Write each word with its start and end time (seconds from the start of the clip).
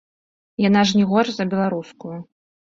Яна 0.67 0.81
ж 0.93 0.97
не 1.01 1.05
горш 1.13 1.31
за 1.37 1.45
беларускую. 1.53 2.19